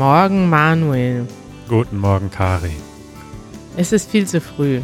[0.00, 1.26] Guten Morgen, Manuel.
[1.68, 2.72] Guten Morgen, Kari.
[3.76, 4.80] Es ist viel zu früh.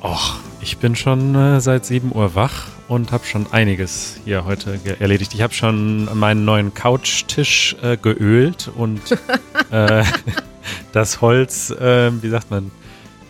[0.00, 4.78] Och, ich bin schon äh, seit 7 Uhr wach und habe schon einiges hier heute
[5.00, 5.34] erledigt.
[5.34, 9.00] Ich habe schon meinen neuen Couchtisch äh, geölt und
[9.72, 10.04] äh,
[10.92, 12.70] das Holz, ähm, wie sagt man,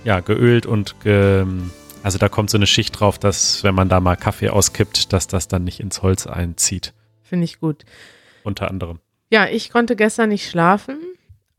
[0.04, 1.46] ja, geölt und ge,
[2.02, 5.27] also da kommt so eine Schicht drauf, dass wenn man da mal Kaffee auskippt, dass
[5.27, 6.92] das dann nicht ins Holz einzieht.
[7.22, 7.86] Finde ich gut.
[8.45, 8.98] Unter anderem.
[9.30, 10.98] Ja, ich konnte gestern nicht schlafen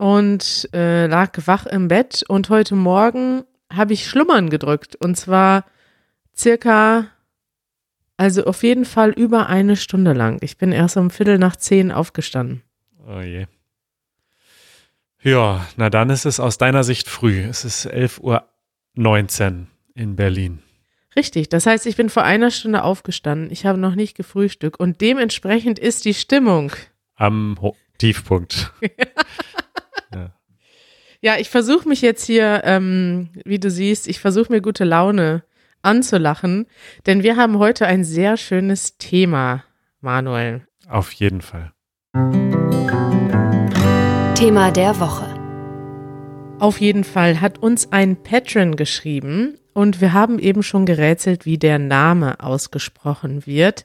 [0.02, 5.64] und äh, lag wach im Bett und heute Morgen habe ich Schlummern gedrückt und zwar
[6.36, 7.06] circa,
[8.16, 10.38] also auf jeden Fall über eine Stunde lang.
[10.40, 12.62] Ich bin erst um Viertel nach zehn aufgestanden.
[13.06, 13.46] Oh je.
[15.22, 17.38] Ja, na dann ist es aus deiner Sicht früh.
[17.38, 20.64] Es ist 11.19 Uhr in Berlin.
[21.14, 23.52] Richtig, das heißt, ich bin vor einer Stunde aufgestanden.
[23.52, 26.72] Ich habe noch nicht gefrühstückt und dementsprechend ist die Stimmung
[27.14, 28.72] am Ho Tiefpunkt.
[30.14, 30.30] ja.
[31.20, 31.40] ja.
[31.40, 35.44] ich versuche mich jetzt hier, ähm, wie du siehst, ich versuche mir gute Laune
[35.82, 36.66] anzulachen,
[37.06, 39.64] denn wir haben heute ein sehr schönes Thema,
[40.00, 40.66] Manuel.
[40.88, 41.72] Auf jeden Fall.
[44.34, 45.32] Thema der Woche.
[46.58, 51.58] Auf jeden Fall hat uns ein Patron geschrieben und wir haben eben schon gerätselt, wie
[51.58, 53.84] der Name ausgesprochen wird.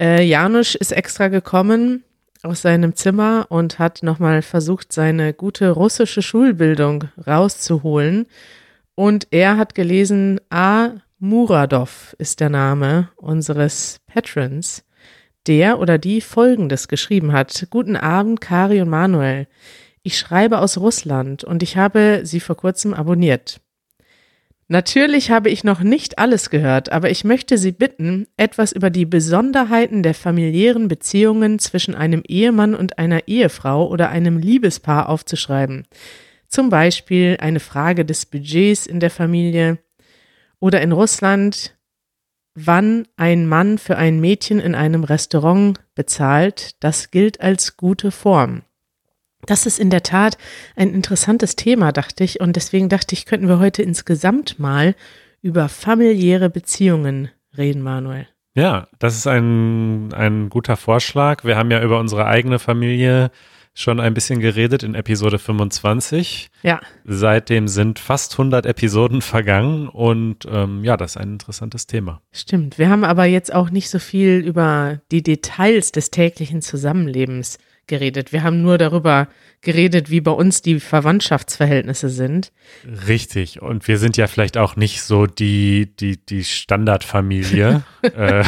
[0.00, 2.04] Äh, Janusz ist extra gekommen
[2.42, 8.26] aus seinem Zimmer und hat nochmal versucht, seine gute russische Schulbildung rauszuholen.
[8.94, 10.90] Und er hat gelesen, A.
[11.18, 14.84] Muradov ist der Name unseres Patrons,
[15.46, 17.68] der oder die Folgendes geschrieben hat.
[17.70, 19.46] Guten Abend, Kari und Manuel.
[20.02, 23.61] Ich schreibe aus Russland und ich habe sie vor kurzem abonniert.
[24.72, 29.04] Natürlich habe ich noch nicht alles gehört, aber ich möchte Sie bitten, etwas über die
[29.04, 35.86] Besonderheiten der familiären Beziehungen zwischen einem Ehemann und einer Ehefrau oder einem Liebespaar aufzuschreiben.
[36.48, 39.76] Zum Beispiel eine Frage des Budgets in der Familie
[40.58, 41.76] oder in Russland,
[42.54, 48.62] wann ein Mann für ein Mädchen in einem Restaurant bezahlt, das gilt als gute Form.
[49.46, 50.38] Das ist in der Tat
[50.76, 52.40] ein interessantes Thema, dachte ich.
[52.40, 54.94] Und deswegen dachte ich, könnten wir heute insgesamt mal
[55.40, 58.28] über familiäre Beziehungen reden, Manuel.
[58.54, 61.44] Ja, das ist ein, ein guter Vorschlag.
[61.44, 63.30] Wir haben ja über unsere eigene Familie
[63.74, 66.50] schon ein bisschen geredet in Episode 25.
[66.62, 66.80] Ja.
[67.04, 72.20] Seitdem sind fast 100 Episoden vergangen und ähm, ja, das ist ein interessantes Thema.
[72.32, 72.78] Stimmt.
[72.78, 77.58] Wir haben aber jetzt auch nicht so viel über die Details des täglichen Zusammenlebens
[77.92, 78.32] geredet.
[78.32, 79.28] Wir haben nur darüber
[79.60, 82.50] geredet, wie bei uns die Verwandtschaftsverhältnisse sind.
[83.06, 83.60] Richtig.
[83.60, 87.82] Und wir sind ja vielleicht auch nicht so die, die, die Standardfamilie.
[88.02, 88.44] äh,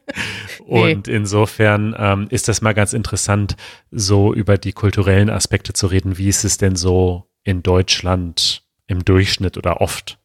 [0.66, 1.14] und nee.
[1.14, 3.56] insofern ähm, ist das mal ganz interessant,
[3.90, 6.18] so über die kulturellen Aspekte zu reden.
[6.18, 10.18] Wie ist es denn so in Deutschland im Durchschnitt oder oft?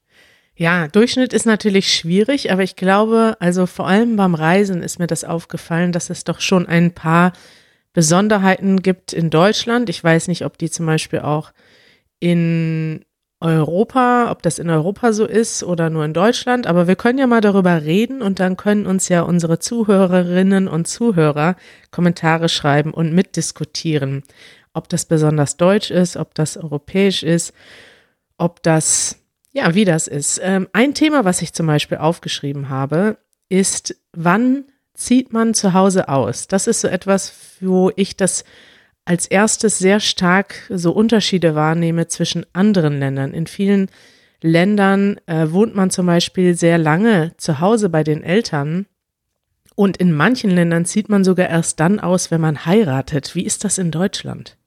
[0.57, 5.07] Ja, Durchschnitt ist natürlich schwierig, aber ich glaube, also vor allem beim Reisen ist mir
[5.07, 7.31] das aufgefallen, dass es doch schon ein paar
[7.93, 9.89] Besonderheiten gibt in Deutschland.
[9.89, 11.51] Ich weiß nicht, ob die zum Beispiel auch
[12.19, 13.05] in
[13.41, 17.27] Europa, ob das in Europa so ist oder nur in Deutschland, aber wir können ja
[17.27, 21.55] mal darüber reden und dann können uns ja unsere Zuhörerinnen und Zuhörer
[21.89, 24.23] Kommentare schreiben und mitdiskutieren,
[24.73, 27.53] ob das besonders deutsch ist, ob das europäisch ist,
[28.37, 29.17] ob das,
[29.53, 30.41] ja, wie das ist.
[30.43, 33.17] Ähm, ein Thema, was ich zum Beispiel aufgeschrieben habe,
[33.47, 34.65] ist, wann
[34.99, 36.47] zieht man zu Hause aus?
[36.47, 38.43] Das ist so etwas, wo ich das
[39.05, 43.33] als erstes sehr stark so Unterschiede wahrnehme zwischen anderen Ländern.
[43.33, 43.89] In vielen
[44.41, 48.85] Ländern äh, wohnt man zum Beispiel sehr lange zu Hause bei den Eltern
[49.75, 53.33] und in manchen Ländern zieht man sogar erst dann aus, wenn man heiratet.
[53.33, 54.57] Wie ist das in Deutschland?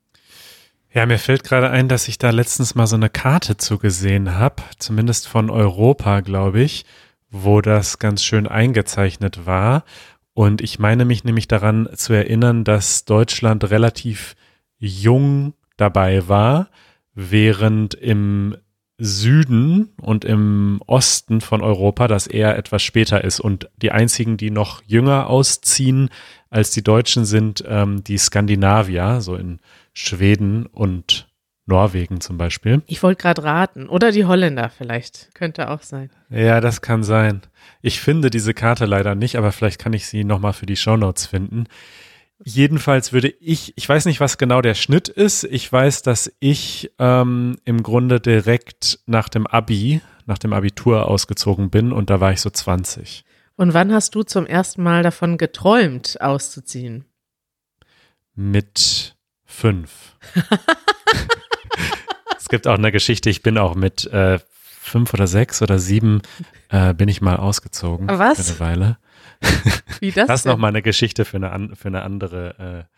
[0.94, 4.62] Ja, mir fällt gerade ein, dass ich da letztens mal so eine Karte zugesehen habe,
[4.78, 6.84] zumindest von Europa, glaube ich,
[7.30, 9.84] wo das ganz schön eingezeichnet war.
[10.34, 14.34] Und ich meine mich nämlich daran zu erinnern, dass Deutschland relativ
[14.78, 16.68] jung dabei war,
[17.14, 18.56] während im
[18.98, 23.40] Süden und im Osten von Europa das eher etwas später ist.
[23.40, 26.08] Und die einzigen, die noch jünger ausziehen
[26.50, 29.58] als die Deutschen, sind ähm, die Skandinavier, so in
[29.92, 31.26] Schweden und
[31.66, 32.82] Norwegen zum Beispiel.
[32.86, 33.88] Ich wollte gerade raten.
[33.88, 35.34] Oder die Holländer vielleicht.
[35.34, 36.10] Könnte auch sein.
[36.28, 37.42] Ja, das kann sein.
[37.82, 41.26] Ich finde diese Karte leider nicht, aber vielleicht kann ich sie nochmal für die Shownotes
[41.26, 41.66] finden.
[42.44, 45.44] Jedenfalls würde ich, ich weiß nicht, was genau der Schnitt ist.
[45.44, 51.70] Ich weiß, dass ich ähm, im Grunde direkt nach dem Abi, nach dem Abitur ausgezogen
[51.70, 53.24] bin und da war ich so 20.
[53.54, 57.04] Und wann hast du zum ersten Mal davon geträumt, auszuziehen?
[58.34, 60.16] Mit fünf.
[62.52, 64.38] gibt auch eine Geschichte, ich bin auch mit äh,
[64.82, 66.20] fünf oder sechs oder sieben
[66.68, 68.08] äh, bin ich mal ausgezogen.
[68.10, 68.50] Was?
[68.50, 68.98] Für eine Weile.
[70.00, 70.26] Wie das?
[70.26, 70.52] Das ist denn?
[70.52, 72.86] noch mal eine Geschichte für eine, für eine andere.
[72.88, 72.96] Äh.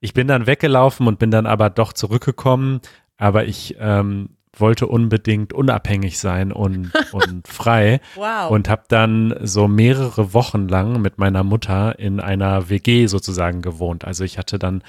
[0.00, 2.80] Ich bin dann weggelaufen und bin dann aber doch zurückgekommen,
[3.16, 8.50] aber ich ähm, wollte unbedingt unabhängig sein und, und frei Wow.
[8.50, 14.04] und habe dann so mehrere Wochen lang mit meiner Mutter in einer WG sozusagen gewohnt.
[14.04, 14.82] Also ich hatte dann,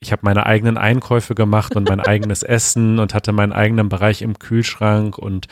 [0.00, 4.22] ich habe meine eigenen Einkäufe gemacht und mein eigenes Essen und hatte meinen eigenen Bereich
[4.22, 5.46] im Kühlschrank und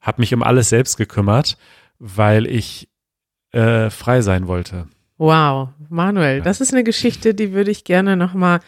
[0.00, 1.58] habe mich um alles selbst gekümmert,
[1.98, 2.88] weil ich
[3.52, 4.88] äh, frei sein wollte.
[5.18, 8.60] Wow, Manuel, das ist eine Geschichte, die würde ich gerne nochmal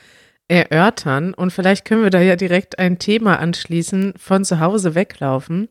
[0.48, 1.32] erörtern.
[1.32, 5.70] Und vielleicht können wir da ja direkt ein Thema anschließen, von zu Hause weglaufen.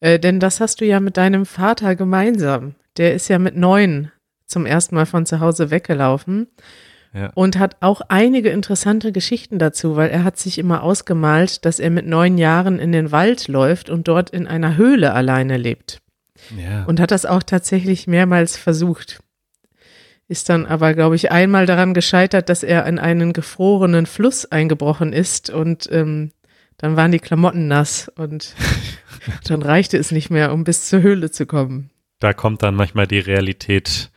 [0.00, 2.74] Äh, denn das hast du ja mit deinem Vater gemeinsam.
[2.96, 4.10] Der ist ja mit neun
[4.46, 6.46] zum ersten Mal von zu Hause weggelaufen
[7.14, 7.30] Ja.
[7.34, 11.90] und hat auch einige interessante Geschichten dazu, weil er hat sich immer ausgemalt, dass er
[11.90, 16.00] mit neun Jahren in den Wald läuft und dort in einer Höhle alleine lebt.
[16.58, 16.84] Ja.
[16.84, 19.20] Und hat das auch tatsächlich mehrmals versucht.
[20.26, 25.12] Ist dann aber, glaube ich, einmal daran gescheitert, dass er in einen gefrorenen Fluss eingebrochen
[25.12, 26.32] ist und ähm,
[26.78, 28.56] dann waren die Klamotten nass und
[29.46, 31.90] dann reichte es nicht mehr, um bis zur Höhle zu kommen.
[32.18, 34.10] da kommt dann manchmal die Realität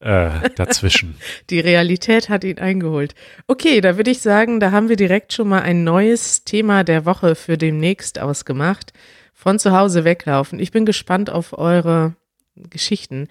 [0.00, 1.16] äh, dazwischen.
[1.50, 3.14] Die Realität hat ihn eingeholt.
[3.46, 7.06] Okay, da würde ich sagen, da haben wir direkt schon mal ein neues Thema der
[7.06, 8.92] Woche für demnächst ausgemacht.
[9.32, 10.58] Von zu Hause weglaufen.
[10.58, 12.14] Ich bin gespannt auf eure
[12.56, 13.28] Geschichten.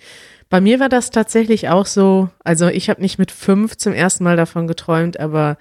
[0.50, 4.24] Bei mir war das tatsächlich auch so, also ich habe nicht mit fünf zum ersten
[4.24, 5.58] Mal davon geträumt, aber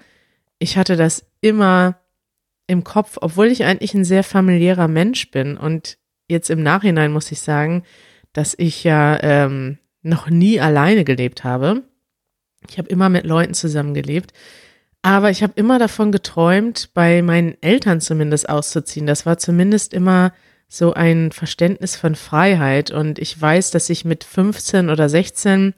[0.59, 1.99] ich hatte das immer
[2.67, 5.57] im Kopf, obwohl ich eigentlich ein sehr familiärer Mensch bin.
[5.57, 5.97] Und
[6.27, 7.83] jetzt im Nachhinein muss ich sagen,
[8.33, 11.83] dass ich ja ähm, noch nie alleine gelebt habe.
[12.69, 14.31] Ich habe immer mit Leuten zusammengelebt.
[15.01, 19.05] Aber ich habe immer davon geträumt, bei meinen Eltern zumindest auszuziehen.
[19.05, 20.33] Das war zumindest immer
[20.67, 22.89] so ein Verständnis von Freiheit.
[22.89, 25.73] Und ich weiß, dass ich mit 15 oder 16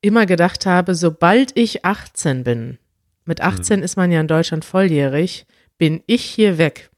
[0.00, 2.78] immer gedacht habe, sobald ich 18 bin,
[3.24, 5.46] mit 18 ist man ja in Deutschland volljährig,
[5.78, 6.90] bin ich hier weg.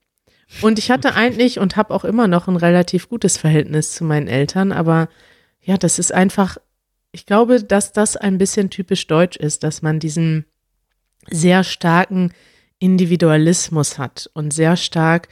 [0.61, 4.27] Und ich hatte eigentlich und habe auch immer noch ein relativ gutes Verhältnis zu meinen
[4.27, 5.09] Eltern, aber
[5.67, 6.59] ja, das ist einfach,
[7.11, 10.47] ich glaube, dass das ein bisschen typisch deutsch ist, dass man diesen
[11.29, 12.33] sehr starken
[12.79, 15.29] Individualismus hat und sehr stark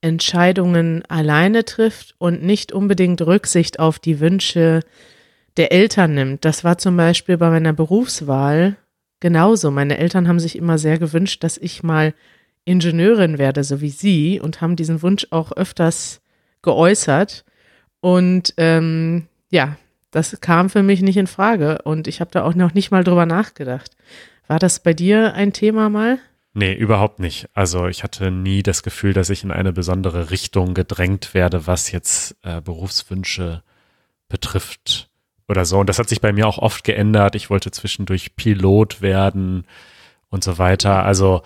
[0.00, 4.80] Entscheidungen alleine trifft und nicht unbedingt Rücksicht auf die Wünsche
[5.58, 6.46] der Eltern nimmt.
[6.46, 8.76] Das war zum Beispiel bei meiner Berufswahl
[9.20, 9.70] genauso.
[9.70, 12.14] Meine Eltern haben sich immer sehr gewünscht, dass ich mal
[12.64, 16.22] Ingenieurin werde, so wie sie, und haben diesen Wunsch auch öfters
[16.62, 17.44] geäußert.
[18.00, 19.76] Und ähm, ja,
[20.10, 23.04] das kam für mich nicht in Frage und ich habe da auch noch nicht mal
[23.04, 23.92] drüber nachgedacht.
[24.48, 26.18] War das bei dir ein Thema mal?
[26.54, 27.48] Nee, überhaupt nicht.
[27.54, 31.92] Also ich hatte nie das Gefühl, dass ich in eine besondere Richtung gedrängt werde, was
[31.92, 33.62] jetzt äh, Berufswünsche
[34.28, 35.08] betrifft
[35.48, 35.78] oder so.
[35.78, 37.36] Und das hat sich bei mir auch oft geändert.
[37.36, 39.66] Ich wollte zwischendurch Pilot werden
[40.30, 41.04] und so weiter.
[41.04, 41.42] Also,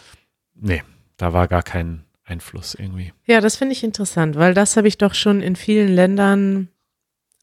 [0.54, 0.82] nee,
[1.18, 3.12] da war gar kein Einfluss irgendwie.
[3.26, 6.68] Ja, das finde ich interessant, weil das habe ich doch schon in vielen Ländern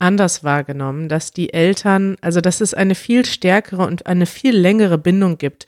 [0.06, 4.98] anders wahrgenommen, dass die Eltern, also dass es eine viel stärkere und eine viel längere
[4.98, 5.66] Bindung gibt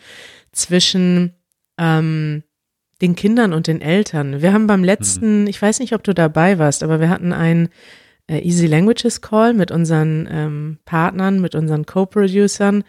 [0.51, 1.33] zwischen
[1.79, 2.43] ähm,
[3.01, 4.41] den Kindern und den Eltern.
[4.41, 7.69] Wir haben beim letzten, ich weiß nicht, ob du dabei warst, aber wir hatten einen
[8.27, 12.83] äh, Easy Languages Call mit unseren ähm, Partnern, mit unseren Co-Producern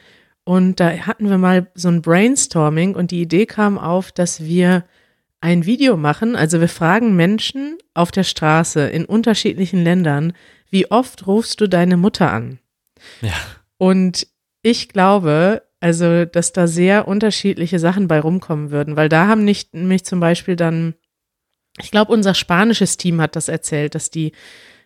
[0.45, 4.85] und da hatten wir mal so ein Brainstorming und die Idee kam auf, dass wir
[5.43, 6.37] ein Video machen.
[6.37, 10.33] Also wir fragen Menschen auf der Straße in unterschiedlichen Ländern,
[10.71, 12.59] wie oft rufst du deine Mutter an?
[13.21, 13.35] Ja.
[13.79, 14.27] Und
[14.63, 19.75] ich glaube, also, dass da sehr unterschiedliche Sachen bei rumkommen würden, weil da haben nicht
[19.75, 20.95] mich zum Beispiel dann,
[21.81, 24.33] ich glaube, unser spanisches Team hat das erzählt, dass die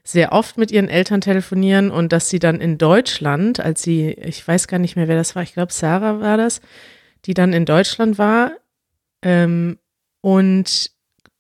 [0.05, 4.47] sehr oft mit ihren Eltern telefonieren und dass sie dann in Deutschland, als sie, ich
[4.47, 6.61] weiß gar nicht mehr, wer das war, ich glaube, Sarah war das,
[7.25, 8.53] die dann in Deutschland war,
[9.23, 9.79] ähm,
[10.21, 10.91] und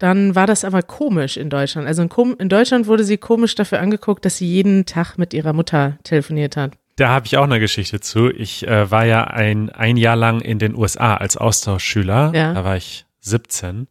[0.02, 1.86] dann war das aber komisch in Deutschland.
[1.86, 5.32] Also in, kom in Deutschland wurde sie komisch dafür angeguckt, dass sie jeden Tag mit
[5.32, 6.72] ihrer Mutter telefoniert hat.
[6.96, 8.28] Da habe ich auch eine Geschichte zu.
[8.28, 12.32] Ich äh, war ja ein, ein Jahr lang in den USA als Austauschschüler.
[12.34, 12.52] Ja.
[12.52, 13.86] Da war ich 17.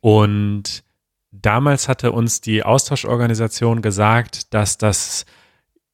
[0.00, 0.84] Und
[1.30, 5.26] damals hatte uns die Austauschorganisation gesagt, dass das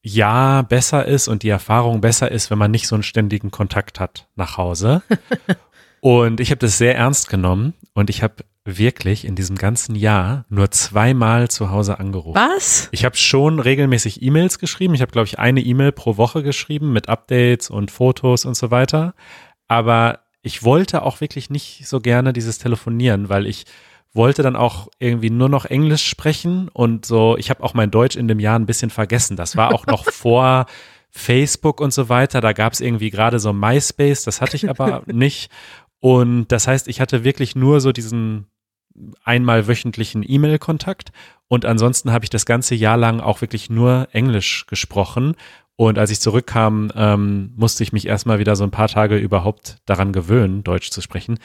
[0.01, 3.99] Jahr besser ist und die Erfahrung besser ist, wenn man nicht so einen ständigen Kontakt
[3.99, 5.03] hat nach Hause.
[5.99, 8.35] und ich habe das sehr ernst genommen und ich habe
[8.77, 12.39] wirklich in diesem ganzen Jahr nur zweimal zu Hause angerufen.
[12.39, 12.89] Was?
[12.91, 14.93] Ich habe schon regelmäßig E-Mails geschrieben.
[14.93, 18.71] Ich habe, glaube ich, eine E-Mail pro Woche geschrieben mit Updates und Fotos und so
[18.71, 19.13] weiter.
[19.67, 23.65] Aber ich wollte auch wirklich nicht so gerne dieses Telefonieren, weil ich
[24.13, 28.15] wollte dann auch irgendwie nur noch Englisch sprechen und so, ich habe auch mein Deutsch
[28.15, 29.37] in dem Jahr ein bisschen vergessen.
[29.37, 30.65] Das war auch noch vor
[31.11, 32.41] Facebook und so weiter.
[32.41, 35.51] Da gab es irgendwie gerade so MySpace, das hatte ich aber nicht.
[35.99, 38.47] Und das heißt, ich hatte wirklich nur so diesen
[39.23, 41.11] einmal wöchentlichen E-Mail-Kontakt
[41.49, 45.35] und ansonsten habe ich das ganze Jahr lang auch wirklich nur Englisch gesprochen.
[45.75, 49.77] Und als ich zurückkam, ähm, musste ich mich erstmal wieder so ein paar Tage überhaupt
[49.85, 51.39] daran gewöhnen, Deutsch zu sprechen.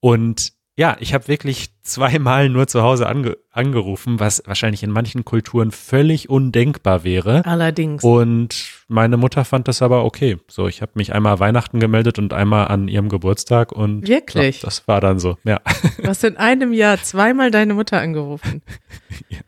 [0.00, 5.24] Und ja, ich habe wirklich zweimal nur zu Hause ange angerufen, was wahrscheinlich in manchen
[5.24, 7.46] Kulturen völlig undenkbar wäre.
[7.46, 8.02] Allerdings.
[8.02, 10.38] Und meine Mutter fand das aber okay.
[10.48, 14.62] So, ich habe mich einmal Weihnachten gemeldet und einmal an ihrem Geburtstag und Wirklich?
[14.62, 15.38] Ja, das war dann so.
[15.44, 15.60] Ja.
[15.98, 18.62] Du hast in einem Jahr zweimal deine Mutter angerufen.
[19.28, 19.38] ja.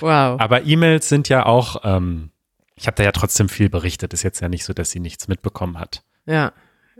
[0.00, 0.40] Wow.
[0.40, 2.30] Aber E-Mails sind ja auch, ähm,
[2.74, 4.12] ich habe da ja trotzdem viel berichtet.
[4.14, 6.02] Ist jetzt ja nicht so, dass sie nichts mitbekommen hat.
[6.26, 6.52] Ja.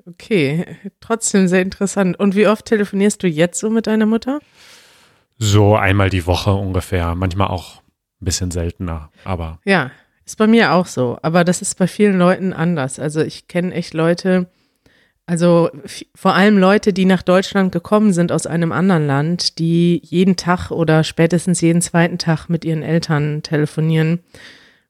[0.06, 2.18] Okay, trotzdem sehr interessant.
[2.18, 4.40] Und wie oft telefonierst du jetzt so mit deiner Mutter?
[5.38, 7.76] So einmal die Woche ungefähr, manchmal auch
[8.20, 9.60] ein bisschen seltener, aber.
[9.64, 9.90] Ja,
[10.24, 12.98] ist bei mir auch so, aber das ist bei vielen Leuten anders.
[12.98, 14.48] Also ich kenne echt Leute,
[15.26, 15.70] also
[16.14, 20.70] vor allem Leute, die nach Deutschland gekommen sind aus einem anderen Land, die jeden Tag
[20.70, 24.20] oder spätestens jeden zweiten Tag mit ihren Eltern telefonieren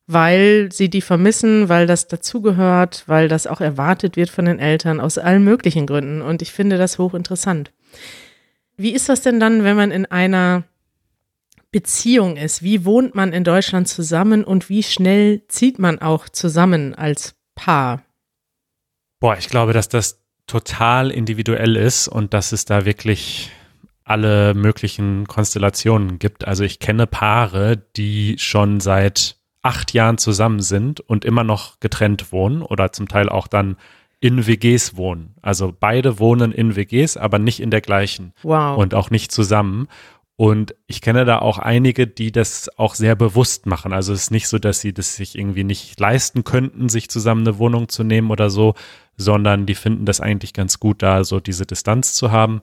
[0.06, 5.00] weil sie die vermissen, weil das dazugehört, weil das auch erwartet wird von den Eltern
[5.00, 6.22] aus allen möglichen Gründen.
[6.22, 7.72] Und ich finde das hochinteressant.
[8.76, 10.64] Wie ist das denn dann, wenn man in einer
[11.70, 12.62] Beziehung ist?
[12.62, 18.02] Wie wohnt man in Deutschland zusammen und wie schnell zieht man auch zusammen als Paar?
[19.20, 23.50] Boah, ich glaube, dass das total individuell ist und dass es da wirklich
[24.04, 26.46] alle möglichen Konstellationen gibt.
[26.46, 32.32] Also ich kenne Paare, die schon seit acht Jahren zusammen sind und immer noch getrennt
[32.32, 33.76] wohnen oder zum Teil auch dann
[34.20, 35.34] in WGs wohnen.
[35.42, 38.32] Also beide wohnen in WGs, aber nicht in der gleichen.
[38.42, 38.78] Wow.
[38.78, 39.88] Und auch nicht zusammen.
[40.36, 43.92] Und ich kenne da auch einige, die das auch sehr bewusst machen.
[43.92, 47.46] Also es ist nicht so, dass sie das sich irgendwie nicht leisten könnten, sich zusammen
[47.46, 48.74] eine Wohnung zu nehmen oder so,
[49.16, 52.62] sondern die finden das eigentlich ganz gut, da so diese Distanz zu haben.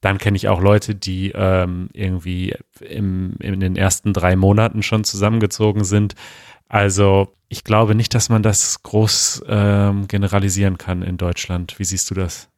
[0.00, 5.04] Dann kenne ich auch Leute, die ähm, irgendwie im, in den ersten drei Monaten schon
[5.04, 6.14] zusammengezogen sind.
[6.68, 11.78] Also ich glaube nicht, dass man das groß ähm, generalisieren kann in Deutschland.
[11.78, 12.48] Wie siehst du das?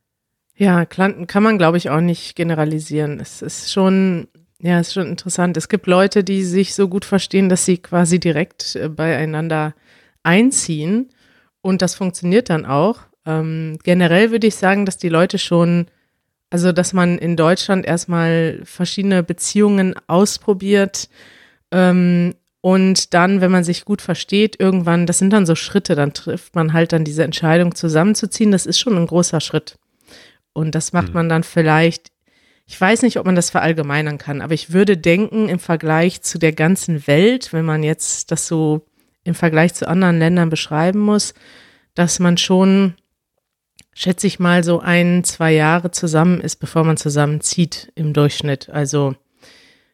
[0.55, 3.19] Ja, kann, kann man, glaube ich, auch nicht generalisieren.
[3.19, 4.29] Es ist schon,
[4.61, 5.57] ja, ist schon interessant.
[5.57, 9.75] Es gibt Leute, die sich so gut verstehen, dass sie quasi direkt äh, beieinander
[10.23, 11.09] einziehen.
[11.63, 13.01] Und das funktioniert dann auch.
[13.25, 15.87] Ähm, generell würde ich sagen, dass die Leute schon
[16.53, 21.09] also, dass man in Deutschland erstmal verschiedene Beziehungen ausprobiert
[21.71, 26.13] ähm, und dann, wenn man sich gut versteht, irgendwann, das sind dann so Schritte, dann
[26.13, 28.53] trifft man halt dann diese Entscheidung zusammenzuziehen.
[28.53, 29.79] Das ist schon ein großer Schritt.
[30.53, 31.15] Und das macht mhm.
[31.15, 32.13] man dann vielleicht,
[32.67, 36.39] ich weiß nicht, ob man das verallgemeinern kann, aber ich würde denken, im Vergleich zu
[36.39, 38.85] der ganzen Welt, wenn man jetzt das so
[39.25, 41.33] im Vergleich zu anderen Ländern beschreiben muss,
[41.95, 42.93] dass man schon
[43.95, 48.71] schätze ich mal, so ein, zwei Jahre zusammen ist, bevor man zusammenzieht im Durchschnitt.
[48.71, 49.15] Also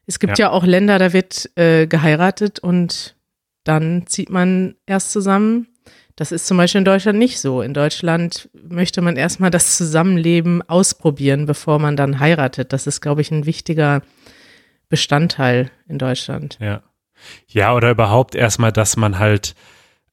[0.06, 3.16] es gibt ja, ja auch Länder, da wird äh, geheiratet und
[3.64, 5.68] dann zieht man erst zusammen.
[6.16, 7.62] Das ist zum Beispiel in Deutschland nicht so.
[7.62, 12.72] In Deutschland möchte man erstmal das Zusammenleben ausprobieren, bevor man dann heiratet.
[12.72, 14.02] Das ist, glaube ich, ein wichtiger
[14.88, 16.58] Bestandteil in Deutschland.
[16.60, 16.82] Ja.
[17.46, 19.54] Ja, oder überhaupt erstmal, dass man halt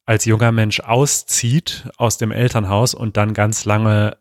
[0.06, 4.18] als junger Mensch auszieht aus dem Elternhaus und dann ganz lange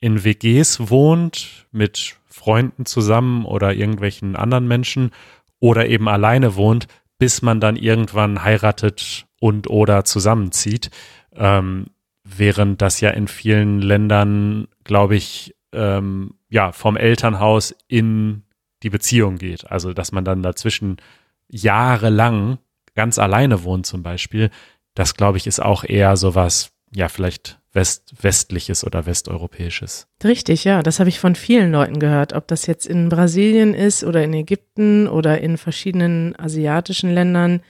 [0.00, 5.10] in WGs wohnt mit Freunden zusammen oder irgendwelchen anderen Menschen
[5.58, 6.86] oder eben alleine wohnt,
[7.18, 10.90] bis man dann irgendwann heiratet und oder zusammenzieht.
[11.34, 11.86] Ähm,
[12.24, 18.42] während das ja in vielen Ländern, glaube ich, ähm, ja, vom Elternhaus in
[18.82, 19.70] die Beziehung geht.
[19.70, 20.96] Also, dass man dann dazwischen
[21.48, 22.58] jahrelang
[22.94, 24.50] ganz alleine wohnt zum Beispiel,
[24.96, 30.08] das glaube ich ist auch eher sowas, ja, vielleicht West, westliches oder westeuropäisches.
[30.24, 34.02] Richtig, ja, das habe ich von vielen Leuten gehört, ob das jetzt in Brasilien ist
[34.02, 37.60] oder in Ägypten oder in verschiedenen asiatischen Ländern.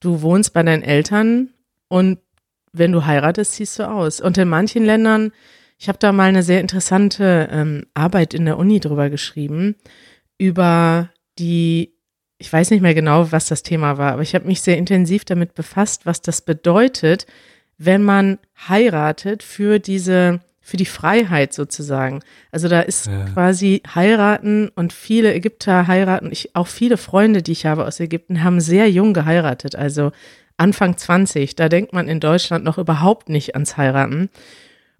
[0.00, 1.50] Du wohnst bei deinen Eltern
[1.88, 2.18] und
[2.72, 4.20] wenn du heiratest, ziehst du aus.
[4.20, 5.30] Und in manchen Ländern,
[5.78, 9.76] ich habe da mal eine sehr interessante ähm, Arbeit in der Uni drüber geschrieben,
[10.36, 11.93] über die
[12.44, 15.24] ich weiß nicht mehr genau, was das Thema war, aber ich habe mich sehr intensiv
[15.24, 17.26] damit befasst, was das bedeutet,
[17.78, 22.20] wenn man heiratet für diese, für die Freiheit sozusagen.
[22.52, 23.24] Also da ist ja.
[23.32, 28.44] quasi heiraten und viele Ägypter heiraten, ich, auch viele Freunde, die ich habe aus Ägypten,
[28.44, 30.12] haben sehr jung geheiratet, also
[30.58, 31.56] Anfang 20.
[31.56, 34.28] Da denkt man in Deutschland noch überhaupt nicht ans Heiraten.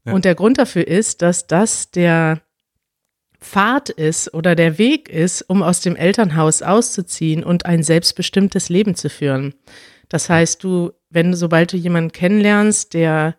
[0.06, 0.14] Ja.
[0.14, 2.40] Und der Grund dafür ist, dass das der
[3.44, 8.94] Pfad ist oder der Weg ist, um aus dem Elternhaus auszuziehen und ein selbstbestimmtes Leben
[8.94, 9.54] zu führen.
[10.08, 13.36] Das heißt, du, wenn sobald du jemanden kennenlernst, der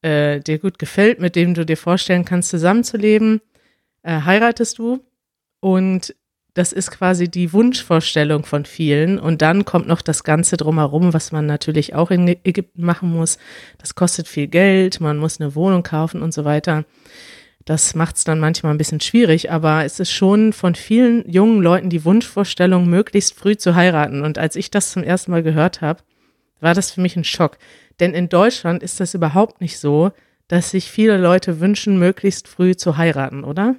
[0.00, 3.40] äh, dir gut gefällt, mit dem du dir vorstellen kannst, zusammenzuleben,
[4.02, 5.00] äh, heiratest du
[5.60, 6.14] und
[6.54, 9.18] das ist quasi die Wunschvorstellung von vielen.
[9.18, 13.38] Und dann kommt noch das Ganze drumherum, was man natürlich auch in Ägypten machen muss.
[13.78, 16.84] Das kostet viel Geld, man muss eine Wohnung kaufen und so weiter.
[17.64, 21.62] Das macht es dann manchmal ein bisschen schwierig, aber es ist schon von vielen jungen
[21.62, 24.22] Leuten die Wunschvorstellung, möglichst früh zu heiraten.
[24.22, 26.02] Und als ich das zum ersten Mal gehört habe,
[26.60, 27.58] war das für mich ein Schock.
[28.00, 30.12] Denn in Deutschland ist das überhaupt nicht so,
[30.48, 33.76] dass sich viele Leute wünschen, möglichst früh zu heiraten, oder?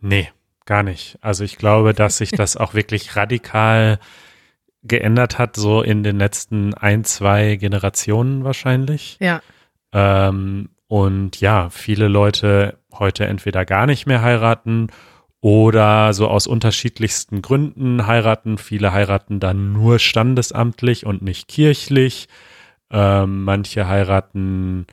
[0.00, 0.30] Nee,
[0.64, 1.18] gar nicht.
[1.20, 3.98] Also ich glaube, dass sich das auch wirklich radikal
[4.82, 9.16] geändert hat, so in den letzten ein, zwei Generationen wahrscheinlich.
[9.20, 9.42] Ja.
[9.92, 14.88] Ähm, und ja, viele Leute heute entweder gar nicht mehr heiraten
[15.40, 18.58] oder so aus unterschiedlichsten Gründen heiraten.
[18.58, 22.28] Viele heiraten dann nur standesamtlich und nicht kirchlich.
[22.90, 24.86] Ähm, manche heiraten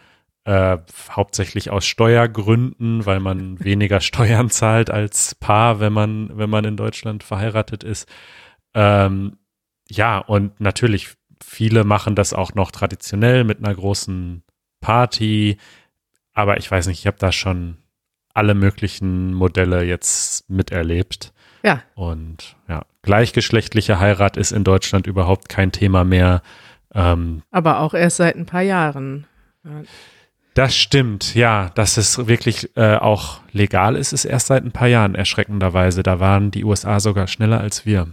[0.46, 0.78] äh,
[1.10, 6.78] hauptsächlich aus Steuergründen, weil man weniger Steuern zahlt als Paar, wenn man, wenn man in
[6.78, 8.08] Deutschland verheiratet ist.
[8.74, 9.38] Ähm,
[9.90, 14.44] ja, und natürlich, viele machen das auch noch traditionell mit einer großen
[14.82, 15.58] Party.
[16.34, 17.78] Aber ich weiß nicht, ich habe da schon
[18.34, 21.34] alle möglichen Modelle jetzt miterlebt.
[21.64, 21.82] Ja.
[21.96, 26.42] Und ja, gleichgeschlechtliche Heirat ist in Deutschland überhaupt kein Thema mehr.
[26.94, 29.26] Ähm, Aber auch erst seit ein paar Jahren.
[30.54, 34.88] Das stimmt, ja, dass es wirklich äh, auch legal ist, ist erst seit ein paar
[34.88, 36.04] Jahren erschreckenderweise.
[36.04, 38.10] Da waren die USA sogar schneller als wir.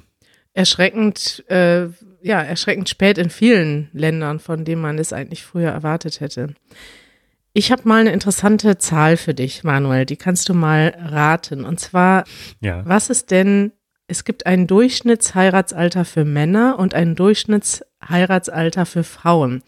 [0.54, 1.88] Erschreckend, äh,
[2.22, 6.54] ja, erschreckend spät in vielen Ländern, von denen man es eigentlich früher erwartet hätte.
[7.60, 10.06] Ich habe mal eine interessante Zahl für dich, Manuel.
[10.06, 11.66] Die kannst du mal raten.
[11.66, 12.24] Und zwar,
[12.62, 12.80] ja.
[12.86, 13.72] was ist denn,
[14.06, 19.62] es gibt ein Durchschnittsheiratsalter für Männer und ein Durchschnittsheiratsalter für Frauen.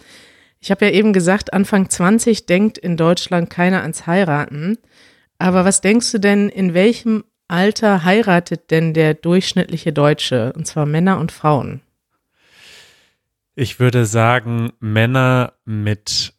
[0.58, 4.78] Ich habe ja eben gesagt, Anfang 20 denkt in Deutschland keiner ans Heiraten.
[5.36, 10.54] Aber was denkst du denn, in welchem Alter heiratet denn der durchschnittliche Deutsche?
[10.56, 11.82] Und zwar Männer und Frauen.
[13.54, 16.32] Ich würde sagen, Männer mit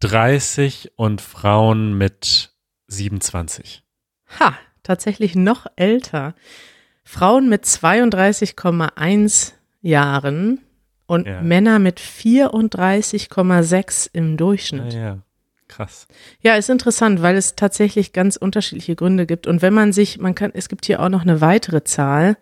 [0.00, 2.52] 30 und Frauen mit
[2.88, 3.84] 27.
[4.40, 6.34] Ha, tatsächlich noch älter.
[7.04, 10.60] Frauen mit 32,1 Jahren
[11.06, 11.42] und ja.
[11.42, 14.94] Männer mit 34,6 im Durchschnitt.
[14.94, 15.18] Ja, ja,
[15.68, 16.06] krass.
[16.40, 19.46] Ja, ist interessant, weil es tatsächlich ganz unterschiedliche Gründe gibt.
[19.46, 22.36] Und wenn man sich, man kann, es gibt hier auch noch eine weitere Zahl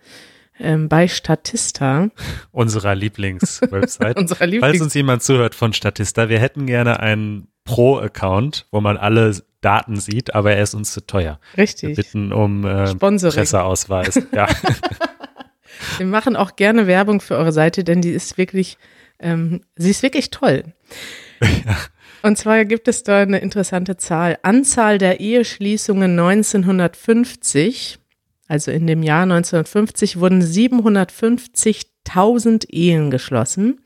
[0.60, 2.08] ähm, bei Statista.
[2.50, 4.14] Unserer Lieblingswebsite.
[4.16, 8.96] Unserer Lieblings Falls uns jemand zuhört von Statista, wir hätten gerne einen Pro-Account, wo man
[8.96, 11.38] alle Daten sieht, aber er ist uns zu teuer.
[11.56, 11.90] Richtig.
[11.90, 12.94] Wir bitten um äh.
[12.94, 14.20] Presseausweis.
[14.32, 14.46] ja.
[15.96, 18.78] Wir machen auch gerne Werbung für eure Seite, denn die ist wirklich,
[19.18, 20.64] ähm, sie ist wirklich toll.
[21.40, 21.76] Ja.
[22.22, 24.38] Und zwar gibt es da eine interessante Zahl.
[24.42, 27.98] Anzahl der Eheschließungen 1950
[28.48, 33.80] also in dem Jahr 1950 wurden 750.000 Ehen geschlossen.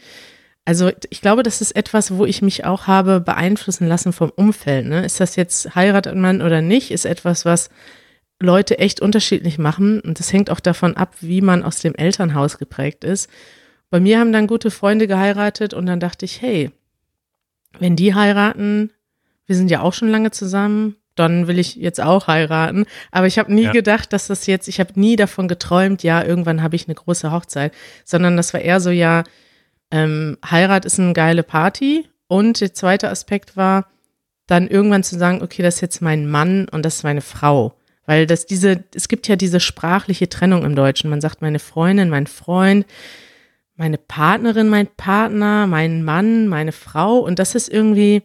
[0.65, 4.87] also ich glaube, das ist etwas, wo ich mich auch habe beeinflussen lassen vom Umfeld.
[4.87, 5.03] Ne?
[5.03, 7.71] Ist das jetzt heiratet man oder nicht, ist etwas, was
[8.39, 10.01] Leute echt unterschiedlich machen.
[10.01, 13.31] Und das hängt auch davon ab, wie man aus dem Elternhaus geprägt ist.
[13.89, 16.71] Bei mir haben dann gute Freunde geheiratet und dann dachte ich, hey,
[17.79, 18.93] wenn die heiraten,
[19.47, 22.87] wir sind ja auch schon lange zusammen, dann will ich jetzt auch heiraten.
[23.11, 23.73] Aber ich habe nie ja.
[23.73, 27.33] gedacht, dass das jetzt, ich habe nie davon geträumt, ja, irgendwann habe ich eine große
[27.33, 27.73] Hochzeit,
[28.05, 29.25] sondern das war eher so, ja,
[29.91, 32.07] ähm, Heirat ist eine geile Party.
[32.27, 33.87] Und der zweite Aspekt war,
[34.47, 37.75] dann irgendwann zu sagen, okay, das ist jetzt mein Mann und das ist meine Frau.
[38.07, 41.11] Weil das diese, es gibt ja diese sprachliche Trennung im Deutschen.
[41.11, 42.87] Man sagt meine Freundin, mein Freund,
[43.77, 47.19] meine Partnerin, mein Partner, mein Mann, meine Frau.
[47.19, 48.23] Und das ist irgendwie,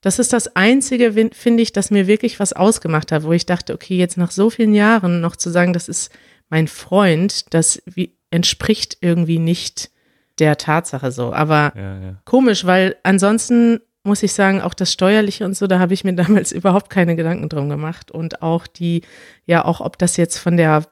[0.00, 3.74] das ist das Einzige, finde ich, das mir wirklich was ausgemacht hat, wo ich dachte,
[3.74, 6.12] okay, jetzt nach so vielen Jahren noch zu sagen, das ist
[6.48, 9.90] mein Freund, das wie, entspricht irgendwie nicht
[10.38, 11.32] der Tatsache so.
[11.32, 12.22] Aber ja, ja.
[12.24, 16.12] komisch, weil ansonsten muss ich sagen, auch das Steuerliche und so, da habe ich mir
[16.14, 18.10] damals überhaupt keine Gedanken drum gemacht.
[18.10, 19.02] Und auch die,
[19.46, 20.84] ja, auch ob das jetzt von der,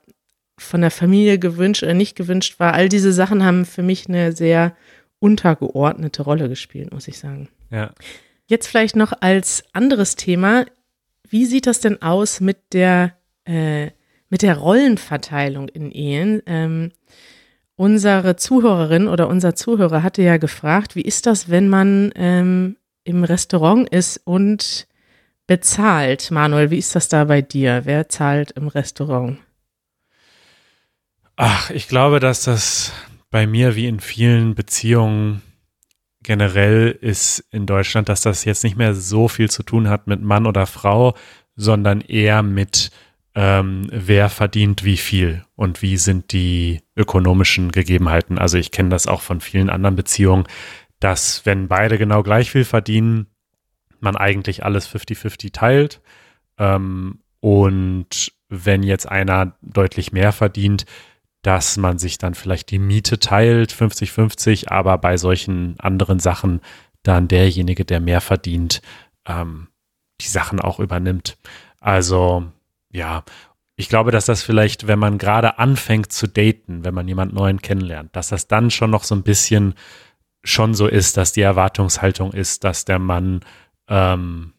[0.59, 4.33] von der Familie gewünscht oder nicht gewünscht war, all diese Sachen haben für mich eine
[4.33, 4.75] sehr
[5.19, 7.49] untergeordnete Rolle gespielt, muss ich sagen.
[7.71, 7.91] Ja.
[8.47, 10.67] Jetzt vielleicht noch als anderes Thema,
[11.29, 13.91] wie sieht das denn aus mit der, äh,
[14.29, 16.43] mit der Rollenverteilung in Ehen?
[16.47, 16.93] Ähm,
[17.75, 23.25] unsere Zuhörerin oder unser Zuhörer hatte ja gefragt, wie ist das, wenn man ähm, im
[23.25, 24.87] Restaurant ist und
[25.49, 26.31] bezahlt?
[26.31, 27.83] Manuel, wie ist das da bei dir?
[27.85, 29.39] Wer zahlt im Restaurant?
[31.35, 32.93] Ach, ich glaube, dass das
[33.31, 35.43] bei mir wie in vielen Beziehungen
[36.27, 40.21] generell ist in Deutschland, dass das jetzt nicht mehr so viel zu tun hat mit
[40.21, 41.15] Mann oder Frau,
[41.55, 42.91] sondern eher mit
[43.37, 48.39] ähm, wer verdient wie viel und wie sind die ökonomischen Gegebenheiten.
[48.39, 50.47] Also ich kenne das auch von vielen anderen Beziehungen,
[50.99, 53.27] dass wenn beide genau gleich viel verdienen,
[54.01, 56.01] man eigentlich alles 50-50 teilt.
[56.59, 60.87] Ähm, und wenn jetzt einer deutlich mehr verdient,
[61.47, 66.61] dass man sich dann vielleicht die Miete teilt, 50-50, aber bei solchen anderen Sachen
[67.05, 68.83] dann derjenige, der mehr verdient,
[69.27, 69.69] ähm,
[70.21, 71.39] die Sachen auch übernimmt.
[71.79, 72.47] Also
[72.91, 73.23] ja,
[73.77, 77.63] ich glaube, dass das vielleicht, wenn man gerade anfängt zu daten, wenn man jemand Neuen
[77.63, 79.75] kennenlernt, dass das dann schon noch so ein bisschen
[80.43, 83.41] schon so ist, dass die Erwartungshaltung ist, dass der Mann
[83.87, 84.53] ähm,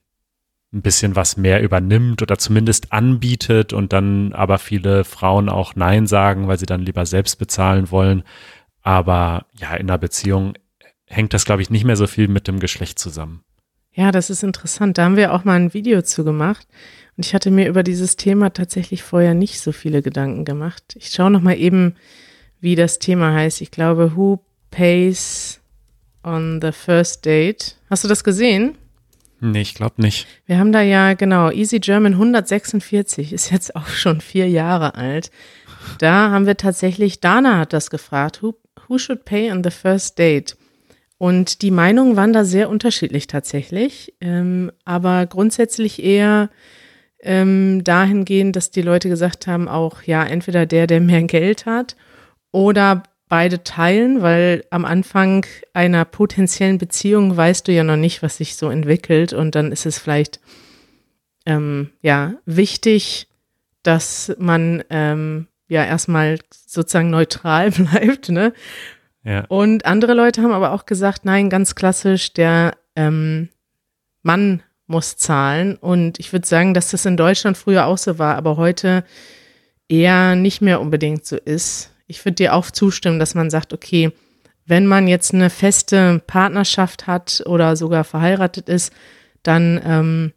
[0.73, 6.07] ein bisschen was mehr übernimmt oder zumindest anbietet und dann aber viele Frauen auch Nein
[6.07, 8.23] sagen, weil sie dann lieber selbst bezahlen wollen.
[8.81, 10.53] Aber ja, in einer Beziehung
[11.05, 13.43] hängt das, glaube ich, nicht mehr so viel mit dem Geschlecht zusammen.
[13.93, 14.97] Ja, das ist interessant.
[14.97, 16.67] Da haben wir auch mal ein Video zu gemacht.
[17.15, 20.95] Und ich hatte mir über dieses Thema tatsächlich vorher nicht so viele Gedanken gemacht.
[20.95, 21.95] Ich schaue noch mal eben,
[22.59, 23.61] wie das Thema heißt.
[23.61, 25.59] Ich glaube, Who Pays
[26.23, 27.77] on the First Date.
[27.89, 28.77] Hast du das gesehen?
[29.39, 30.27] Nee, ich glaube nicht.
[30.45, 35.31] Wir haben da ja, genau, Easy German 146, ist jetzt auch schon vier Jahre alt.
[35.99, 38.55] Da haben wir tatsächlich, Dana hat das gefragt, who,
[38.87, 40.57] who should pay on the first date?
[41.19, 46.49] Und die Meinungen waren da sehr unterschiedlich tatsächlich, ähm, aber grundsätzlich eher
[47.21, 51.95] ähm, dahingehend, dass die Leute gesagt haben, auch ja, entweder der, der mehr Geld hat
[52.51, 58.37] oder beide teilen, weil am Anfang einer potenziellen Beziehung weißt du ja noch nicht, was
[58.37, 60.39] sich so entwickelt und dann ist es vielleicht
[61.45, 63.27] ähm, ja wichtig,
[63.83, 68.53] dass man ähm, ja erstmal sozusagen neutral bleibt, ne?
[69.23, 69.43] Ja.
[69.49, 73.49] Und andere Leute haben aber auch gesagt, nein, ganz klassisch, der ähm,
[74.21, 75.75] Mann muss zahlen.
[75.75, 79.03] Und ich würde sagen, dass das in Deutschland früher auch so war, aber heute
[79.89, 84.11] eher nicht mehr unbedingt so ist ich würde dir auch zustimmen, dass man sagt, okay,
[84.65, 88.93] wenn man jetzt eine feste Partnerschaft hat oder sogar verheiratet ist,
[89.43, 90.33] dann ähm,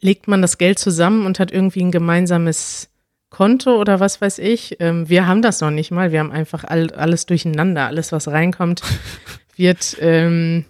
[0.00, 2.90] legt man das Geld zusammen und hat irgendwie ein gemeinsames
[3.30, 4.76] Konto oder was weiß ich.
[4.80, 6.12] Ähm, wir haben das noch nicht mal.
[6.12, 7.86] Wir haben einfach all, alles durcheinander.
[7.86, 8.82] Alles, was reinkommt,
[9.56, 10.64] wird, ähm,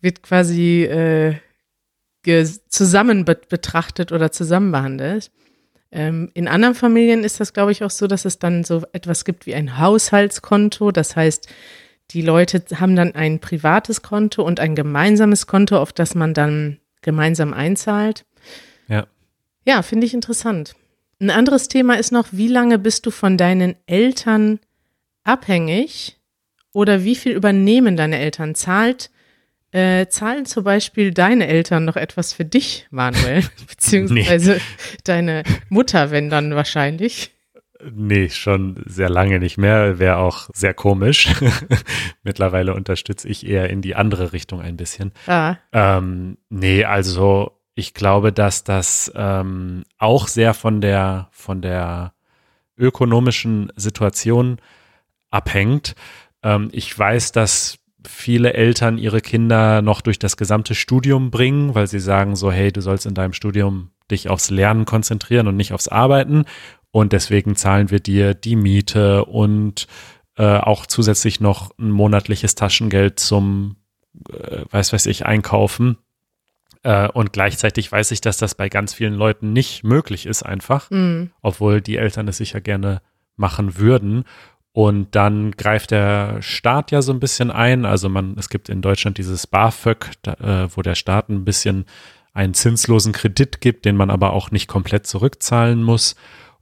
[0.00, 1.36] wird quasi äh,
[2.68, 5.30] zusammen betrachtet oder zusammen behandelt.
[5.92, 9.24] Ähm, in anderen Familien ist das, glaube ich, auch so, dass es dann so etwas
[9.24, 10.90] gibt wie ein Haushaltskonto.
[10.90, 11.48] Das heißt,
[12.10, 16.78] die Leute haben dann ein privates Konto und ein gemeinsames Konto, auf das man dann
[17.02, 18.24] gemeinsam einzahlt.
[18.88, 19.06] Ja.
[19.64, 20.74] Ja, finde ich interessant.
[21.20, 24.60] Ein anderes Thema ist noch, wie lange bist du von deinen Eltern
[25.24, 26.18] abhängig
[26.72, 28.54] oder wie viel übernehmen deine Eltern?
[28.54, 29.10] Zahlt
[29.76, 33.44] äh, zahlen zum Beispiel deine Eltern noch etwas für dich, Manuel?
[33.68, 34.60] Beziehungsweise nee.
[35.04, 37.32] deine Mutter, wenn dann wahrscheinlich?
[37.92, 39.98] Nee, schon sehr lange nicht mehr.
[39.98, 41.28] Wäre auch sehr komisch.
[42.22, 45.12] Mittlerweile unterstütze ich eher in die andere Richtung ein bisschen.
[45.26, 45.56] Ah.
[45.72, 52.14] Ähm, nee, also ich glaube, dass das ähm, auch sehr von der, von der
[52.78, 54.56] ökonomischen Situation
[55.30, 55.94] abhängt.
[56.42, 61.86] Ähm, ich weiß, dass viele Eltern ihre Kinder noch durch das gesamte Studium bringen, weil
[61.86, 65.72] sie sagen so, hey, du sollst in deinem Studium dich aufs Lernen konzentrieren und nicht
[65.72, 66.44] aufs Arbeiten.
[66.90, 69.86] Und deswegen zahlen wir dir die Miete und
[70.36, 73.76] äh, auch zusätzlich noch ein monatliches Taschengeld zum,
[74.32, 75.98] äh, weiß weiß ich, Einkaufen.
[76.82, 80.90] Äh, und gleichzeitig weiß ich, dass das bei ganz vielen Leuten nicht möglich ist einfach,
[80.90, 81.30] Mhm.
[81.42, 83.02] obwohl die Eltern es sicher gerne
[83.36, 84.24] machen würden.
[84.76, 87.86] Und dann greift der Staat ja so ein bisschen ein.
[87.86, 91.86] Also man, es gibt in Deutschland dieses BAföG, da, äh, wo der Staat ein bisschen
[92.34, 96.14] einen zinslosen Kredit gibt, den man aber auch nicht komplett zurückzahlen muss.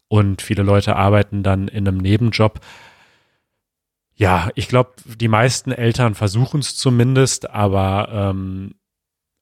[0.06, 2.60] Und viele Leute arbeiten dann in einem Nebenjob.
[4.14, 8.76] Ja, ich glaube, die meisten Eltern versuchen es zumindest, aber ähm,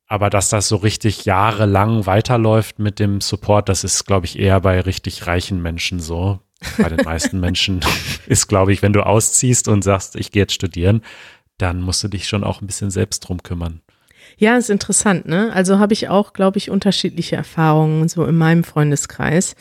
[0.06, 4.60] aber dass das so richtig jahrelang weiterläuft mit dem Support, das ist, glaube ich, eher
[4.62, 6.40] bei richtig reichen Menschen so.
[6.78, 7.80] Bei den meisten Menschen
[8.26, 11.02] ist, glaube ich, wenn du ausziehst und sagst, ich gehe jetzt studieren,
[11.58, 13.80] dann musst du dich schon auch ein bisschen selbst drum kümmern.
[14.36, 15.52] Ja, ist interessant, ne?
[15.52, 19.54] Also habe ich auch, glaube ich, unterschiedliche Erfahrungen so in meinem Freundeskreis,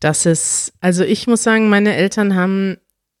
[0.00, 2.76] dass es, also ich muss sagen, meine Eltern haben,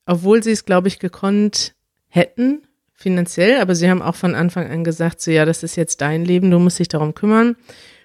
[0.06, 1.74] obwohl sie es, glaube ich, gekonnt
[2.08, 2.62] hätten,
[2.94, 6.24] finanziell, aber sie haben auch von Anfang an gesagt, so ja, das ist jetzt dein
[6.24, 7.56] Leben, du musst dich darum kümmern.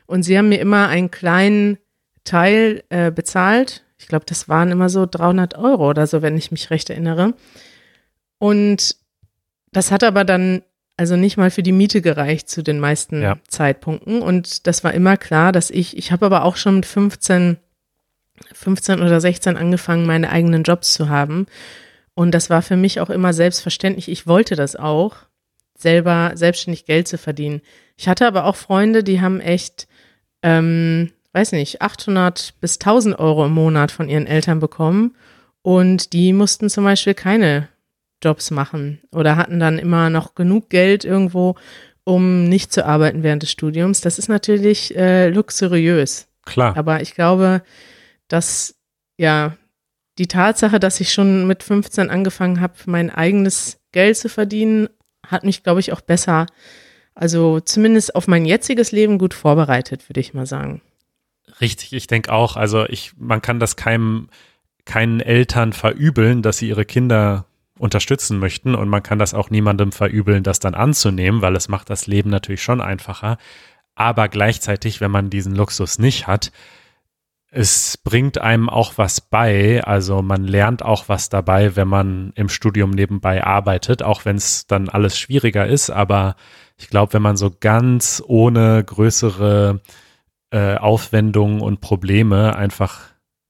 [0.05, 1.77] Und sie haben mir immer einen kleinen
[2.23, 3.83] Teil äh, bezahlt.
[3.99, 7.33] Ich glaube, das waren immer so 300 Euro oder so, wenn ich mich recht erinnere.
[8.39, 8.95] Und
[9.71, 10.61] das hat aber dann
[10.97, 13.37] also nicht mal für die Miete gereicht zu den meisten Ja.
[13.47, 14.21] Zeitpunkten.
[14.21, 17.57] Und das war immer klar, dass ich, ich habe aber auch schon mit 15,
[18.53, 21.45] 15 oder 16 angefangen, meine eigenen Jobs zu haben.
[22.15, 24.09] Und das war für mich auch immer selbstverständlich.
[24.09, 25.15] Ich wollte das auch,
[25.77, 27.61] selber selbstständig Geld zu verdienen.
[27.95, 29.87] Ich hatte aber auch Freunde, die haben echt,
[30.41, 35.15] ähm, weiß nicht, 800 bis 1000 Euro im Monat von ihren Eltern bekommen.
[35.61, 37.69] Und die mussten zum Beispiel keine
[38.23, 41.55] Jobs machen oder hatten dann immer noch genug Geld irgendwo,
[42.03, 44.01] um nicht zu arbeiten während des Studiums.
[44.01, 46.27] Das ist natürlich äh, luxuriös.
[46.45, 46.75] Klar.
[46.77, 47.61] Aber ich glaube,
[48.27, 48.75] dass
[49.17, 49.57] ja
[50.17, 54.89] die Tatsache, dass ich schon mit 15 angefangen habe, mein eigenes Geld zu verdienen,
[55.25, 56.47] hat mich, glaube ich, auch besser,
[57.13, 60.81] also zumindest auf mein jetziges Leben gut vorbereitet, würde ich mal sagen.
[61.59, 62.55] Richtig, ich denke auch.
[62.55, 64.29] Also ich, man kann das keinem,
[64.85, 67.45] keinen Eltern verübeln, dass sie ihre Kinder
[67.79, 71.89] unterstützen möchten und man kann das auch niemandem verübeln, das dann anzunehmen, weil es macht
[71.89, 73.37] das Leben natürlich schon einfacher.
[73.95, 76.51] Aber gleichzeitig, wenn man diesen Luxus nicht hat,
[77.49, 79.83] es bringt einem auch was bei.
[79.83, 84.67] Also man lernt auch was dabei, wenn man im Studium nebenbei arbeitet, auch wenn es
[84.67, 85.89] dann alles schwieriger ist.
[85.89, 86.35] Aber
[86.77, 89.81] ich glaube, wenn man so ganz ohne größere
[90.51, 93.01] äh, Aufwendungen und Probleme einfach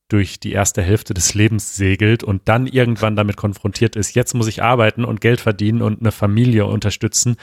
[0.08, 4.48] durch die erste Hälfte des Lebens segelt und dann irgendwann damit konfrontiert ist, jetzt muss
[4.48, 7.36] ich arbeiten und Geld verdienen und eine Familie unterstützen,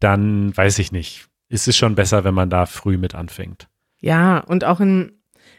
[0.00, 1.26] dann weiß ich nicht.
[1.48, 3.68] Ist es schon besser, wenn man da früh mit anfängt.
[4.00, 5.12] Ja, und auch in,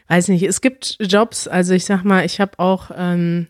[0.08, 3.48] weiß nicht, es gibt Jobs, also ich sag mal, ich habe auch ähm,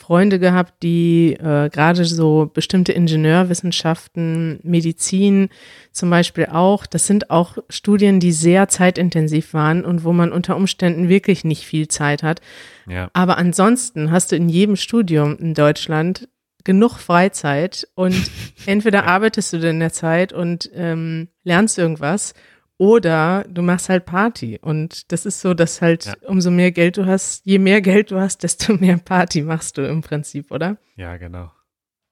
[0.00, 5.50] Freunde gehabt, die äh, gerade so bestimmte Ingenieurwissenschaften, Medizin
[5.92, 10.56] zum Beispiel auch, das sind auch Studien, die sehr zeitintensiv waren und wo man unter
[10.56, 12.40] Umständen wirklich nicht viel Zeit hat.
[12.88, 13.10] Ja.
[13.12, 16.28] Aber ansonsten hast du in jedem Studium in Deutschland
[16.64, 18.16] genug Freizeit und
[18.66, 22.32] entweder arbeitest du in der Zeit und ähm, lernst irgendwas
[22.80, 24.58] oder du machst halt Party.
[24.62, 26.14] Und das ist so, dass halt Ja.
[26.26, 29.86] umso mehr Geld du hast, je mehr Geld du hast, desto mehr Party machst du
[29.86, 30.78] im Prinzip, oder?
[30.96, 31.50] Ja, genau.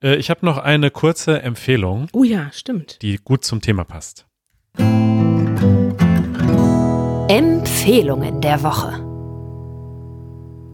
[0.05, 3.01] Äh, ich habe noch eine kurze Empfehlung, Oh ja, stimmt.
[3.01, 4.27] die gut zum Thema passt.
[7.29, 9.03] Empfehlungen der Woche.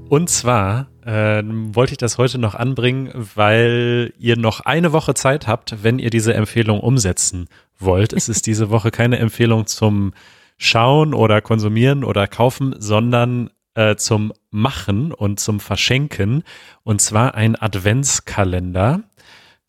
[0.09, 5.47] Und zwar ähm, wollte ich das heute noch anbringen, weil ihr noch eine Woche Zeit
[5.47, 8.13] habt, wenn ihr diese Empfehlung umsetzen wollt.
[8.13, 10.15] Es ist diese Woche keine Empfehlung zum
[10.57, 16.45] Schauen oder Konsumieren oder Kaufen, sondern äh, zum Machen und zum Verschenken.
[16.83, 19.03] Und zwar ein Adventskalender.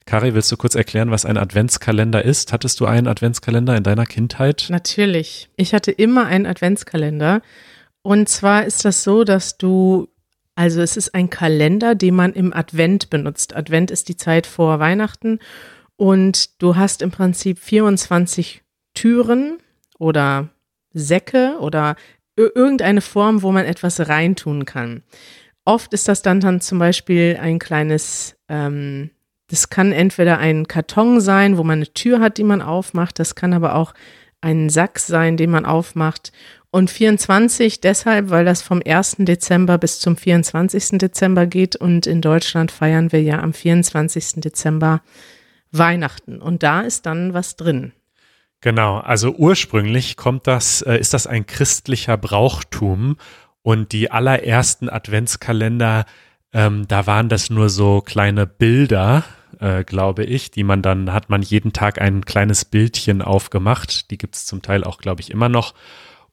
[0.06, 2.54] Kari, willst du kurz erklären, was ein Adventskalender ist?
[2.54, 4.68] Hattest du einen Adventskalender in deiner Kindheit?
[4.70, 5.50] Natürlich.
[5.56, 7.42] Ich hatte immer einen Adventskalender.
[8.04, 10.08] Und zwar ist das so, dass du,
[10.56, 13.56] also es ist ein Kalender, den man im Advent benutzt.
[13.56, 15.40] Advent ist die Zeit vor Weihnachten.
[15.98, 18.64] Und du hast im Prinzip 24
[18.94, 19.58] Türen
[20.00, 20.50] oder
[20.94, 21.96] Säcke oder
[22.38, 25.04] ir- irgendeine Form, wo man etwas reintun kann.
[25.66, 29.10] Oft ist das dann, dann zum Beispiel ein kleines, ähm,
[29.48, 33.20] das kann entweder ein Karton sein, wo man eine Tür hat, die man aufmacht.
[33.20, 33.94] Das kann aber auch
[34.42, 36.32] ein Sack sein, den man aufmacht.
[36.76, 39.16] Und 24 deshalb, weil das vom 1.
[39.20, 40.98] Dezember bis zum 24.
[40.98, 41.78] Dezember geht.
[41.78, 44.42] Und in Deutschland feiern wir ja am 24.
[44.42, 45.02] Dezember
[45.72, 46.42] Weihnachten.
[46.42, 47.94] Und da ist dann was drin.
[48.60, 53.16] Genau, also ursprünglich kommt das, äh, ist das ein christlicher Brauchtum
[53.62, 56.04] und die allerersten Adventskalender,
[56.52, 59.24] ähm, da waren das nur so kleine Bilder
[59.60, 64.12] äh, glaube ich, die man dann, hat man jeden Tag ein kleines Bildchen aufgemacht.
[64.12, 65.74] Die gibt es zum Teil auch, glaube ich, immer noch.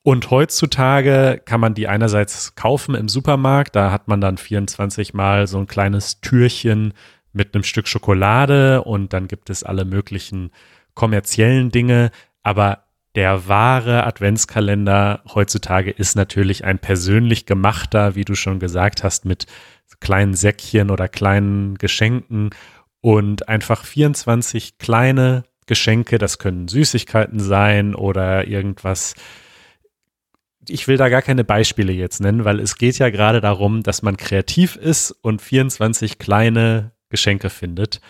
[0.05, 5.47] Und heutzutage kann man die einerseits kaufen im Supermarkt, da hat man dann 24 mal
[5.47, 6.93] so ein kleines Türchen
[7.33, 10.51] mit einem Stück Schokolade und dann gibt es alle möglichen
[10.95, 12.11] kommerziellen Dinge,
[12.43, 12.85] aber
[13.15, 19.47] der wahre Adventskalender heutzutage ist natürlich ein persönlich gemachter, wie du schon gesagt hast, mit
[20.01, 22.51] kleinen Säckchen oder kleinen Geschenken
[23.01, 29.15] und einfach 24 kleine Geschenke, das können Süßigkeiten sein oder irgendwas.
[30.69, 34.03] Ich will da gar keine Beispiele jetzt nennen, weil es geht ja gerade darum, dass
[34.03, 38.01] man kreativ ist und 24 kleine Geschenke findet.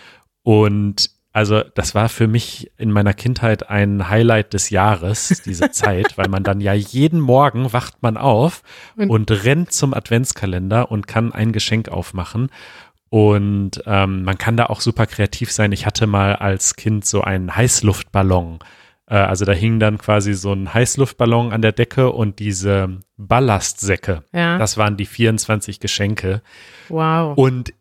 [0.43, 6.19] Und also das war für mich in meiner Kindheit ein Highlight des Jahres, diese Zeit,
[6.19, 8.63] weil man dann ja jeden Morgen wacht man auf
[8.97, 12.51] und, und rennt zum Adventskalender und kann ein Geschenk aufmachen.
[13.09, 15.73] Und ähm, man kann da auch super kreativ sein.
[15.73, 18.59] Ich hatte mal als Kind so einen Heißluftballon.
[19.13, 24.25] Äh, also da hing dann quasi so ein Heißluftballon an der Decke und diese Ballastsäcke.
[24.33, 24.59] Ja.
[24.59, 26.43] Das waren die 24 Geschenke.
[26.89, 27.37] Wow.
[27.37, 27.75] Und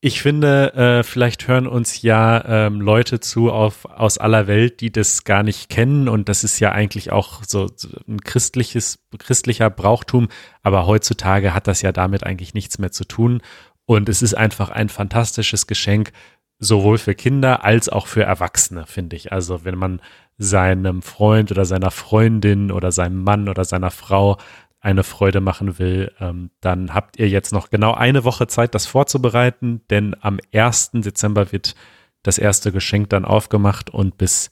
[0.00, 4.90] ich finde, äh, vielleicht hören uns ja ähm, Leute zu auf, aus aller Welt, die
[4.90, 6.08] das gar nicht kennen.
[6.08, 10.28] Und das ist ja eigentlich auch so, so ein christliches, christlicher Brauchtum.
[10.62, 13.42] Aber heutzutage hat das ja damit eigentlich nichts mehr zu tun.
[13.84, 16.12] Und es ist einfach ein fantastisches Geschenk,
[16.60, 19.32] sowohl für Kinder als auch für Erwachsene, finde ich.
[19.32, 20.00] Also wenn man
[20.38, 24.36] seinem Freund oder seiner Freundin oder seinem Mann oder seiner Frau
[24.80, 28.86] eine Freude machen will, ähm, dann habt ihr jetzt noch genau eine Woche Zeit, das
[28.86, 30.92] vorzubereiten, denn am 1.
[30.94, 31.74] Dezember wird
[32.22, 34.50] das erste Geschenk dann aufgemacht und bis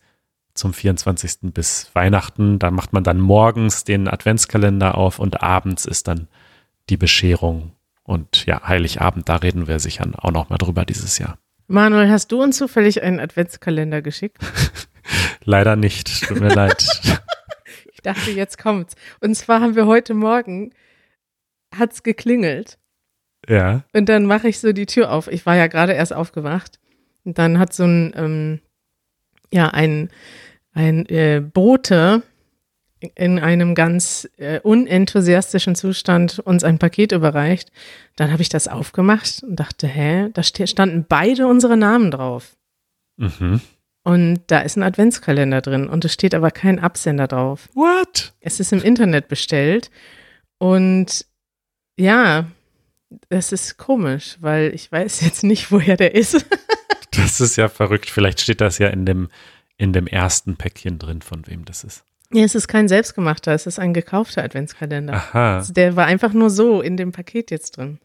[0.55, 1.53] zum 24.
[1.55, 6.29] bis Weihnachten, da macht man dann morgens den Adventskalender auf und abends ist dann
[6.91, 11.39] die Bescherung und ja, Heiligabend, da reden wir sicher auch noch mal drüber dieses Jahr.
[11.71, 14.39] Manuel, hast du uns zufällig einen Adventskalender geschickt?
[15.45, 16.85] Leider nicht, tut mir leid.
[17.93, 18.95] Ich dachte, jetzt kommt's.
[19.19, 20.73] Und zwar haben wir heute Morgen,
[21.77, 22.79] hat's geklingelt.
[23.49, 23.83] Ja.
[23.93, 25.27] Und dann mache ich so die Tür auf.
[25.27, 26.79] Ich war ja gerade erst aufgewacht.
[27.25, 28.61] Und dann hat so ein, ähm,
[29.53, 30.11] ja, ein,
[30.75, 32.23] ein äh, Bote
[33.15, 37.71] in einem ganz äh, unenthusiastischen Zustand uns ein Paket überreicht.
[38.17, 42.57] Dann habe ich das aufgemacht und dachte, hä, da standen beide unsere Namen drauf.
[43.17, 43.61] Mhm.
[44.05, 47.69] Und da ist ein Adventskalender drin und es steht aber kein Absender drauf.
[47.75, 48.33] What?
[48.41, 49.91] Es ist im Internet bestellt
[50.59, 51.27] und
[51.97, 52.47] ja,
[53.29, 56.47] das ist komisch, weil ich weiß jetzt nicht, woher der ist.
[57.11, 58.11] das ist ja verrückt.
[58.11, 59.29] Vielleicht steht das ja in dem,
[59.77, 62.05] in dem ersten Päckchen drin, von wem das ist.
[62.33, 65.15] Ja, es ist kein selbstgemachter, es ist ein gekaufter Adventskalender.
[65.15, 65.57] Aha.
[65.57, 67.99] Also der war einfach nur so in dem Paket jetzt drin.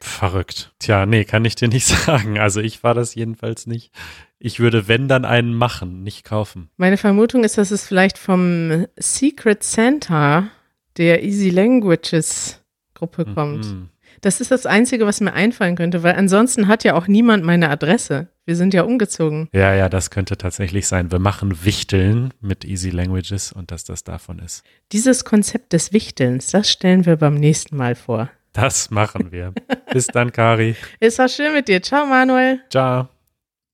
[0.00, 0.72] Verrückt.
[0.78, 2.38] Tja, nee, kann ich dir nicht sagen.
[2.38, 3.92] Also ich war das jedenfalls nicht.
[4.38, 6.70] Ich würde, wenn, dann einen machen, nicht kaufen.
[6.76, 10.48] Meine Vermutung ist, dass es vielleicht vom Secret Santa
[10.96, 12.60] der Easy Languages
[12.94, 13.34] Gruppe mhm.
[13.34, 13.64] kommt.
[13.64, 13.88] Mhm.
[14.20, 17.70] Das ist das Einzige, was mir einfallen könnte, weil ansonsten hat ja auch niemand meine
[17.70, 18.28] Adresse.
[18.48, 19.50] Wir sind ja umgezogen.
[19.52, 21.12] Ja, ja, das könnte tatsächlich sein.
[21.12, 24.64] Wir machen Wichteln mit Easy Languages und dass das davon ist.
[24.90, 28.30] Dieses Konzept des Wichtelns, das stellen wir beim nächsten Mal vor.
[28.54, 29.52] Das machen wir.
[29.92, 30.76] Bis dann, Kari.
[30.98, 31.82] Es war schön mit dir.
[31.82, 32.60] Ciao, Manuel.
[32.70, 33.10] Ciao.